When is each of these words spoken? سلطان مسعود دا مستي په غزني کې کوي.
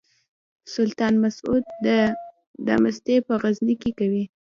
سلطان 0.73 1.13
مسعود 1.23 1.63
دا 2.67 2.75
مستي 2.83 3.15
په 3.27 3.33
غزني 3.41 3.75
کې 3.81 3.91
کوي. 3.99 4.23